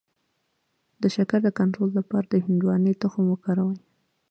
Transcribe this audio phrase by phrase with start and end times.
[1.01, 3.79] د شکر د کنټرول لپاره د هندواڼې تخم وکاروئ